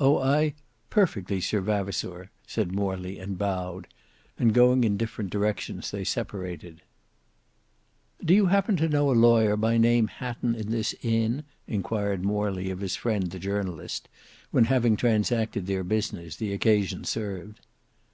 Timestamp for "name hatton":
9.78-10.56